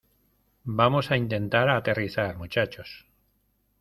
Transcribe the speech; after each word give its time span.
vamos 0.79 1.11
a 1.11 1.15
intentar 1.15 1.69
aterrizar, 1.69 2.35
muchachos. 2.35 3.05